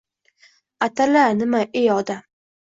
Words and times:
—Atala 0.87 1.27
nima, 1.43 1.61
ey 1.83 1.87
odam? 1.99 2.25